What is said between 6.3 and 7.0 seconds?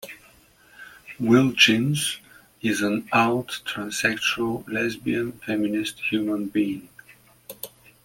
being.